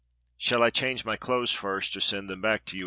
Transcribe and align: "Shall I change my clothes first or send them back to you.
"Shall 0.39 0.63
I 0.63 0.71
change 0.71 1.05
my 1.05 1.15
clothes 1.15 1.51
first 1.51 1.95
or 1.95 2.01
send 2.01 2.27
them 2.27 2.41
back 2.41 2.65
to 2.65 2.75
you. 2.75 2.79